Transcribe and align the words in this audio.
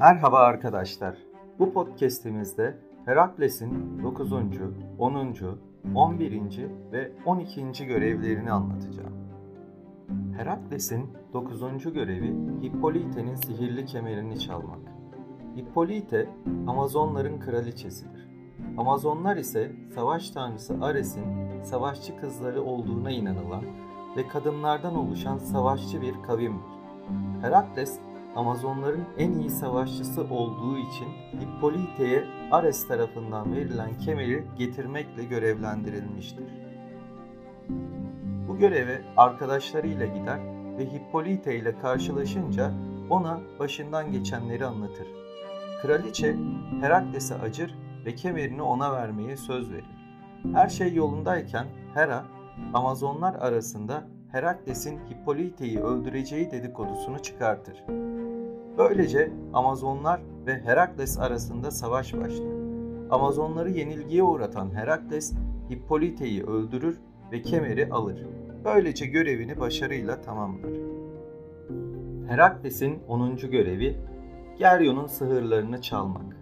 Merhaba 0.00 0.38
arkadaşlar. 0.38 1.16
Bu 1.58 1.72
podcast'imizde 1.72 2.78
Herakles'in 3.04 4.02
9., 4.02 4.32
10., 4.32 5.58
11. 5.94 6.68
ve 6.92 7.12
12. 7.26 7.86
görevlerini 7.86 8.52
anlatacağım. 8.52 9.14
Herakles'in 10.36 11.10
9. 11.32 11.92
görevi 11.92 12.34
Hippolyte'nin 12.62 13.34
sihirli 13.34 13.86
kemerini 13.86 14.38
çalmak. 14.38 14.78
Hippolyte, 15.56 16.28
Amazonların 16.66 17.40
kraliçesidir. 17.40 18.28
Amazonlar 18.78 19.36
ise 19.36 19.72
savaş 19.94 20.30
tanrısı 20.30 20.76
Ares'in 20.80 21.24
savaşçı 21.62 22.16
kızları 22.16 22.62
olduğuna 22.62 23.10
inanılan 23.10 23.64
ve 24.16 24.28
kadınlardan 24.28 24.96
oluşan 24.96 25.38
savaşçı 25.38 26.02
bir 26.02 26.22
kavimdir. 26.26 26.80
Herakles 27.40 27.98
Amazonların 28.36 29.04
en 29.18 29.32
iyi 29.32 29.50
savaşçısı 29.50 30.22
olduğu 30.22 30.78
için 30.78 31.08
Hippolyte'ye 31.40 32.24
Ares 32.50 32.88
tarafından 32.88 33.52
verilen 33.52 33.98
kemeri 33.98 34.44
getirmekle 34.58 35.24
görevlendirilmiştir. 35.24 36.44
Bu 38.48 38.58
göreve 38.58 39.02
arkadaşlarıyla 39.16 40.06
gider 40.06 40.40
ve 40.78 40.86
Hippolyte 40.86 41.56
ile 41.56 41.78
karşılaşınca 41.78 42.72
ona 43.10 43.40
başından 43.58 44.12
geçenleri 44.12 44.66
anlatır. 44.66 45.06
Kraliçe 45.82 46.36
Herakles'e 46.80 47.34
acır 47.34 47.74
ve 48.04 48.14
kemerini 48.14 48.62
ona 48.62 48.92
vermeye 48.92 49.36
söz 49.36 49.72
verir. 49.72 50.00
Her 50.52 50.68
şey 50.68 50.94
yolundayken 50.94 51.66
Hera, 51.94 52.24
Amazonlar 52.74 53.34
arasında 53.34 54.04
Herakles'in 54.32 54.98
Hippolyte'yi 55.10 55.80
öldüreceği 55.80 56.50
dedikodusunu 56.50 57.22
çıkartır. 57.22 57.84
Böylece 58.80 59.32
Amazonlar 59.52 60.20
ve 60.46 60.60
Herakles 60.64 61.18
arasında 61.18 61.70
savaş 61.70 62.14
başlar. 62.14 62.48
Amazonları 63.10 63.70
yenilgiye 63.70 64.22
uğratan 64.22 64.74
Herakles, 64.74 65.34
Hippolyte'yi 65.70 66.44
öldürür 66.44 67.00
ve 67.32 67.42
kemeri 67.42 67.90
alır. 67.90 68.26
Böylece 68.64 69.06
görevini 69.06 69.60
başarıyla 69.60 70.20
tamamlar. 70.20 70.72
Herakles'in 72.28 72.98
10. 73.08 73.36
görevi 73.36 73.96
Geryon'un 74.58 75.06
sığırlarını 75.06 75.82
çalmak. 75.82 76.36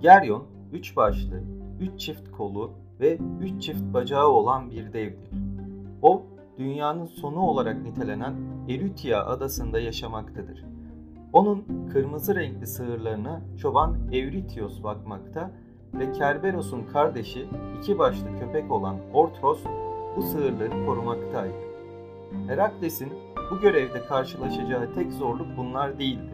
Geryon, 0.00 0.44
üç 0.72 0.96
başlı, 0.96 1.42
üç 1.80 2.00
çift 2.00 2.30
kolu 2.30 2.70
ve 3.00 3.18
üç 3.40 3.62
çift 3.62 3.82
bacağı 3.82 4.28
olan 4.28 4.70
bir 4.70 4.92
devdir. 4.92 5.30
O, 6.02 6.22
dünyanın 6.58 7.04
sonu 7.04 7.40
olarak 7.40 7.82
nitelenen 7.82 8.34
Erytia 8.68 9.26
adasında 9.26 9.80
yaşamaktadır. 9.80 10.72
Onun 11.32 11.64
kırmızı 11.92 12.34
renkli 12.34 12.66
sığırlarına 12.66 13.40
çoban 13.58 13.96
Evritios 14.12 14.82
bakmakta 14.82 15.50
ve 15.94 16.12
Kerberos'un 16.12 16.82
kardeşi 16.92 17.46
iki 17.78 17.98
başlı 17.98 18.26
köpek 18.40 18.72
olan 18.72 18.96
Ortros 19.14 19.60
bu 20.16 20.22
sığırları 20.22 20.86
korumaktaydı. 20.86 21.54
Herakles'in 22.46 23.12
bu 23.50 23.60
görevde 23.60 24.06
karşılaşacağı 24.06 24.94
tek 24.94 25.12
zorluk 25.12 25.46
bunlar 25.56 25.98
değildi. 25.98 26.32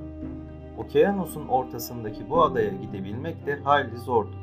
Okyanus'un 0.78 1.48
ortasındaki 1.48 2.30
bu 2.30 2.42
adaya 2.42 2.70
gidebilmek 2.70 3.46
de 3.46 3.60
hayli 3.64 3.98
zordu. 3.98 4.36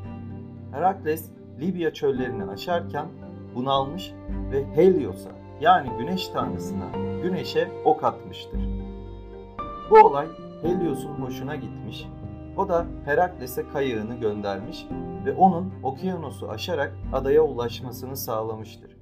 Herakles 0.71 1.29
Libya 1.59 1.93
çöllerini 1.93 2.43
aşarken 2.43 3.05
bunalmış 3.55 4.13
ve 4.51 4.65
Helios'a 4.75 5.31
yani 5.61 5.89
güneş 5.99 6.27
tanrısına, 6.27 6.85
güneşe 7.23 7.71
ok 7.85 8.03
atmıştır. 8.03 8.59
Bu 9.89 9.99
olay 9.99 10.27
Helios'un 10.61 11.13
hoşuna 11.13 11.55
gitmiş, 11.55 12.07
o 12.57 12.69
da 12.69 12.85
Herakles'e 13.05 13.67
kayığını 13.67 14.15
göndermiş 14.15 14.85
ve 15.25 15.33
onun 15.33 15.73
okyanusu 15.83 16.49
aşarak 16.49 16.93
adaya 17.13 17.41
ulaşmasını 17.41 18.17
sağlamıştır. 18.17 18.97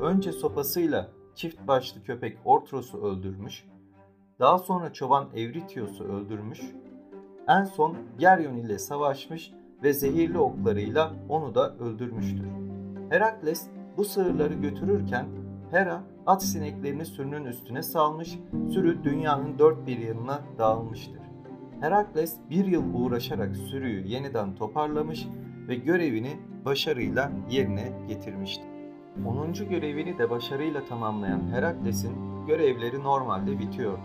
Önce 0.00 0.32
sopasıyla 0.32 1.08
çift 1.34 1.66
başlı 1.68 2.02
köpek 2.02 2.38
Ortros'u 2.44 3.02
öldürmüş, 3.02 3.64
daha 4.40 4.58
sonra 4.58 4.92
çoban 4.92 5.26
Evritios'u 5.34 6.04
öldürmüş, 6.04 6.60
en 7.48 7.64
son 7.64 7.96
Geryon 8.18 8.56
ile 8.56 8.78
savaşmış 8.78 9.52
ve 9.82 9.92
zehirli 9.92 10.38
oklarıyla 10.38 11.12
onu 11.28 11.54
da 11.54 11.76
öldürmüştür. 11.76 12.46
Herakles 13.10 13.66
bu 13.96 14.04
sığırları 14.04 14.54
götürürken 14.54 15.26
Hera 15.72 16.02
at 16.26 16.42
sineklerini 16.42 17.06
sürünün 17.06 17.44
üstüne 17.44 17.82
salmış, 17.82 18.38
sürü 18.72 19.04
dünyanın 19.04 19.58
dört 19.58 19.86
bir 19.86 19.98
yanına 19.98 20.40
dağılmıştır. 20.58 21.20
Herakles 21.80 22.36
bir 22.50 22.64
yıl 22.66 22.94
uğraşarak 22.94 23.56
sürüyü 23.56 24.06
yeniden 24.06 24.54
toparlamış 24.54 25.26
ve 25.68 25.74
görevini 25.74 26.36
başarıyla 26.64 27.32
yerine 27.50 27.92
getirmiştir. 28.08 28.66
10. 29.26 29.52
görevini 29.52 30.18
de 30.18 30.30
başarıyla 30.30 30.84
tamamlayan 30.84 31.50
Herakles'in 31.50 32.46
görevleri 32.46 33.02
normalde 33.02 33.58
bitiyordu. 33.58 34.02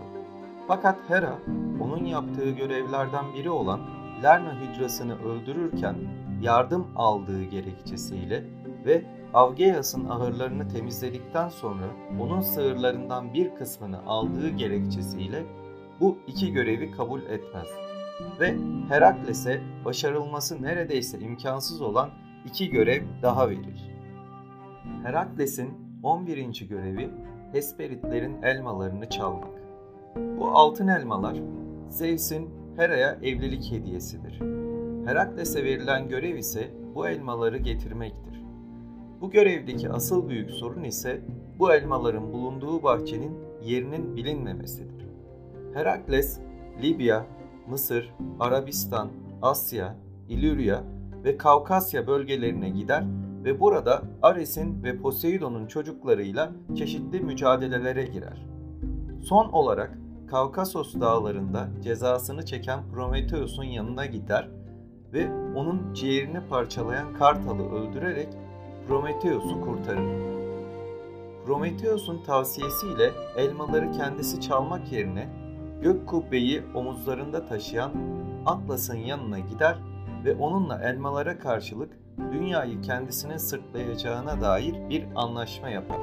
Fakat 0.68 0.98
Hera, 1.08 1.40
onun 1.82 2.06
yaptığı 2.06 2.50
görevlerden 2.50 3.26
biri 3.34 3.50
olan 3.50 3.80
Lerna 4.24 4.54
hücrasını 4.60 5.24
öldürürken 5.24 5.96
yardım 6.42 6.88
aldığı 6.96 7.44
gerekçesiyle 7.44 8.44
ve 8.86 9.06
Avgeyas'ın 9.38 10.06
ahırlarını 10.06 10.68
temizledikten 10.68 11.50
sonra 11.50 11.86
onun 12.20 12.42
sığırlarından 12.42 13.34
bir 13.34 13.56
kısmını 13.56 14.06
aldığı 14.06 14.50
gerekçesiyle 14.50 15.44
bu 16.00 16.18
iki 16.28 16.54
görevi 16.54 16.92
kabul 16.92 17.22
etmez 17.22 17.68
ve 18.40 18.56
Herakles'e 18.90 19.62
başarılması 19.86 20.62
neredeyse 20.62 21.20
imkansız 21.20 21.82
olan 21.82 22.10
iki 22.46 22.70
görev 22.70 23.04
daha 23.22 23.50
verir. 23.50 23.92
Herakles'in 25.04 25.74
11. 26.04 26.68
görevi 26.70 27.10
Hesperitlerin 27.52 28.42
elmalarını 28.42 29.10
çalmak. 29.10 29.62
Bu 30.16 30.48
altın 30.48 30.88
elmalar 30.88 31.38
Zeus'in 31.90 32.50
Hera'ya 32.78 33.18
evlilik 33.24 33.72
hediyesidir. 33.72 34.40
Herakles'e 35.06 35.64
verilen 35.64 36.10
görev 36.10 36.36
ise 36.36 36.70
bu 36.96 37.08
elmaları 37.08 37.58
getirmektir. 37.58 38.37
Bu 39.22 39.32
görevdeki 39.32 39.90
asıl 39.90 40.30
büyük 40.30 40.52
sorun 40.52 40.84
ise 40.84 41.22
bu 41.60 41.74
elmaların 41.74 42.34
bulunduğu 42.34 42.84
bahçenin 42.84 43.38
yerinin 43.64 44.16
bilinmemesidir. 44.16 45.08
Herakles, 45.74 46.40
Libya, 46.82 47.26
Mısır, 47.68 48.14
Arabistan, 48.40 49.10
Asya, 49.42 49.96
İlürya 50.30 50.84
ve 51.24 51.38
Kavkasya 51.38 52.08
bölgelerine 52.08 52.70
gider 52.70 53.04
ve 53.44 53.60
burada 53.60 54.02
Ares'in 54.22 54.84
ve 54.84 54.98
Poseidon'un 54.98 55.68
çocuklarıyla 55.68 56.52
çeşitli 56.76 57.20
mücadelelere 57.20 58.06
girer. 58.06 58.46
Son 59.22 59.50
olarak 59.50 59.98
Kavkasos 60.28 60.96
dağlarında 61.00 61.68
cezasını 61.84 62.46
çeken 62.46 62.80
Prometheus'un 62.94 63.64
yanına 63.64 64.06
gider 64.06 64.50
ve 65.14 65.30
onun 65.56 65.94
ciğerini 65.94 66.40
parçalayan 66.50 67.14
Kartal'ı 67.14 67.72
öldürerek 67.72 68.30
Prometheus'u 68.88 69.62
kurtarır. 69.62 70.10
Prometheus'un 71.46 72.24
tavsiyesiyle 72.24 73.12
elmaları 73.38 73.92
kendisi 73.92 74.42
çalmak 74.42 74.92
yerine 74.92 75.30
gök 75.82 76.08
kubbeyi 76.08 76.64
omuzlarında 76.76 77.46
taşıyan 77.46 77.92
Atlas'ın 78.46 78.98
yanına 78.98 79.40
gider 79.40 79.78
ve 80.26 80.36
onunla 80.36 80.82
elmalara 80.84 81.40
karşılık 81.40 81.90
dünyayı 82.32 82.82
kendisine 82.82 83.40
sırtlayacağına 83.40 84.42
dair 84.42 84.90
bir 84.90 85.06
anlaşma 85.16 85.70
yapar. 85.70 86.02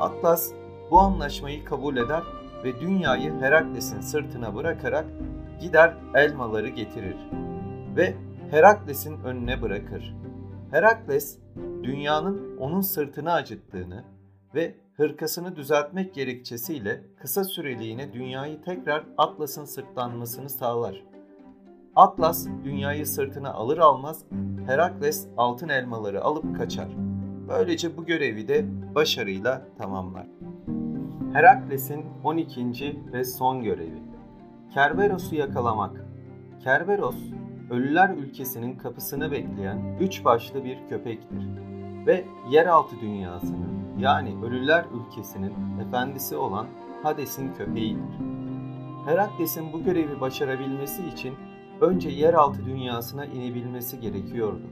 Atlas 0.00 0.52
bu 0.90 1.00
anlaşmayı 1.00 1.64
kabul 1.64 1.96
eder 1.96 2.22
ve 2.64 2.80
dünyayı 2.80 3.40
Herakles'in 3.40 4.00
sırtına 4.00 4.54
bırakarak 4.54 5.06
gider 5.60 5.94
elmaları 6.14 6.68
getirir 6.68 7.16
ve 7.96 8.14
Herakles'in 8.50 9.24
önüne 9.24 9.62
bırakır. 9.62 10.14
Herakles 10.70 11.38
dünyanın 11.82 12.56
onun 12.58 12.80
sırtını 12.80 13.32
acıttığını 13.32 14.04
ve 14.54 14.74
hırkasını 14.96 15.56
düzeltmek 15.56 16.14
gerekçesiyle 16.14 17.00
kısa 17.20 17.44
süreliğine 17.44 18.12
dünyayı 18.12 18.62
tekrar 18.62 19.04
Atlas'ın 19.18 19.64
sırtlanmasını 19.64 20.50
sağlar. 20.50 21.04
Atlas 21.96 22.46
dünyayı 22.64 23.06
sırtına 23.06 23.52
alır 23.52 23.78
almaz 23.78 24.24
Herakles 24.66 25.26
altın 25.36 25.68
elmaları 25.68 26.24
alıp 26.24 26.56
kaçar. 26.56 26.88
Böylece 27.48 27.96
bu 27.96 28.04
görevi 28.04 28.48
de 28.48 28.64
başarıyla 28.94 29.62
tamamlar. 29.78 30.26
Herakles'in 31.32 32.04
12. 32.24 33.00
ve 33.12 33.24
son 33.24 33.62
görevi. 33.62 34.02
Kerberos'u 34.74 35.34
yakalamak. 35.34 36.04
Kerberos, 36.64 37.16
ölüler 37.70 38.10
ülkesinin 38.10 38.76
kapısını 38.76 39.30
bekleyen 39.30 39.96
üç 40.00 40.24
başlı 40.24 40.64
bir 40.64 40.78
köpektir 40.88 41.48
ve 42.06 42.24
yeraltı 42.50 43.00
dünyasının 43.00 43.76
yani 43.98 44.34
ölüler 44.44 44.84
ülkesinin 44.94 45.52
efendisi 45.88 46.36
olan 46.36 46.66
Hades'in 47.02 47.54
köpeğidir. 47.54 48.18
Herakles'in 49.06 49.72
bu 49.72 49.84
görevi 49.84 50.20
başarabilmesi 50.20 51.06
için 51.06 51.34
önce 51.80 52.08
yeraltı 52.08 52.66
dünyasına 52.66 53.24
inebilmesi 53.24 54.00
gerekiyordu. 54.00 54.66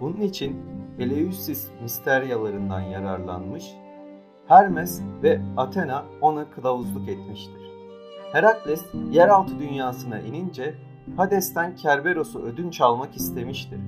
Bunun 0.00 0.20
için 0.20 0.62
Eleusis 0.98 1.70
misteryalarından 1.82 2.80
yararlanmış, 2.80 3.64
Hermes 4.48 5.02
ve 5.22 5.40
Athena 5.56 6.04
ona 6.20 6.50
kılavuzluk 6.50 7.08
etmiştir. 7.08 7.64
Herakles 8.32 8.84
yeraltı 9.10 9.58
dünyasına 9.58 10.18
inince 10.18 10.74
Hades'ten 11.16 11.76
Kerberos'u 11.76 12.42
ödünç 12.42 12.80
almak 12.80 13.16
istemiştir. 13.16 13.80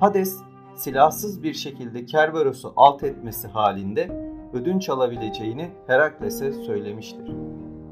Hades 0.00 0.38
silahsız 0.74 1.42
bir 1.42 1.54
şekilde 1.54 2.04
Kerberos'u 2.04 2.72
alt 2.76 3.02
etmesi 3.02 3.48
halinde 3.48 4.32
ödünç 4.52 4.88
alabileceğini 4.88 5.70
Herakles'e 5.86 6.52
söylemiştir. 6.52 7.32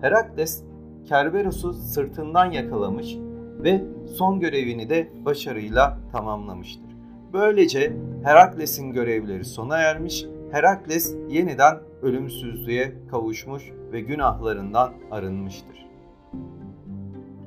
Herakles 0.01 0.63
Kerberos'u 1.09 1.73
sırtından 1.73 2.51
yakalamış 2.51 3.17
ve 3.63 3.85
son 4.17 4.41
görevini 4.41 4.91
de 4.91 5.13
başarıyla 5.25 5.99
tamamlamıştır. 6.13 6.91
Böylece 7.33 7.97
Herakles'in 8.25 8.93
görevleri 8.93 9.45
sona 9.45 9.77
ermiş, 9.77 10.27
Herakles 10.51 11.15
yeniden 11.29 11.79
ölümsüzlüğe 12.03 12.93
kavuşmuş 13.11 13.73
ve 13.93 14.01
günahlarından 14.01 14.93
arınmıştır. 15.11 15.90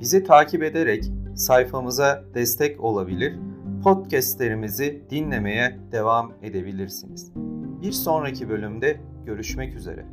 Bizi 0.04 0.24
takip 0.24 0.64
ederek 0.64 1.12
sayfamıza 1.36 2.24
destek 2.34 2.84
olabilir, 2.84 3.36
podcastlerimizi 3.84 5.04
dinlemeye 5.10 5.80
devam 5.92 6.34
edebilirsiniz. 6.42 7.32
Bir 7.82 7.92
sonraki 7.92 8.50
bölümde 8.50 8.98
görüşmek 9.26 9.76
üzere. 9.76 10.06